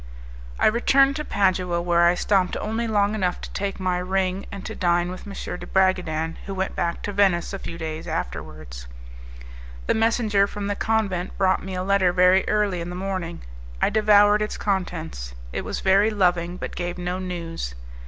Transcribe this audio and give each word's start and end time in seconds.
I 0.57 0.65
returned 0.65 1.15
to 1.17 1.23
Padua, 1.23 1.79
where 1.79 2.07
I 2.07 2.15
stopped 2.15 2.57
only 2.57 2.87
long 2.87 3.13
enough 3.13 3.39
to 3.41 3.51
take 3.51 3.79
my 3.79 3.99
ring 3.99 4.47
and 4.51 4.65
to 4.65 4.73
dine 4.73 5.11
with 5.11 5.27
M. 5.27 5.33
de 5.59 5.67
Bragadin, 5.67 6.37
who 6.47 6.55
went 6.55 6.75
back 6.75 7.03
to 7.03 7.13
Venice 7.13 7.53
a 7.53 7.59
few 7.59 7.77
days 7.77 8.07
afterwards. 8.07 8.87
The 9.85 9.93
messenger 9.93 10.47
from 10.47 10.65
the 10.65 10.75
convent 10.75 11.37
brought 11.37 11.61
me 11.63 11.75
a 11.75 11.83
letter 11.83 12.11
very 12.11 12.43
early 12.49 12.81
in 12.81 12.89
the 12.89 12.95
morning; 12.95 13.43
I 13.79 13.91
devoured 13.91 14.41
its 14.41 14.57
contents; 14.57 15.35
it 15.53 15.63
was 15.63 15.81
very 15.81 16.09
loving, 16.09 16.57
but 16.57 16.75
gave 16.75 16.97
no 16.97 17.19
news. 17.19 17.75